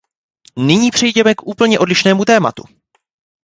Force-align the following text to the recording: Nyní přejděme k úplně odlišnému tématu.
Nyní 0.57 0.91
přejděme 0.91 1.35
k 1.35 1.47
úplně 1.47 1.79
odlišnému 1.79 2.25
tématu. 2.25 2.63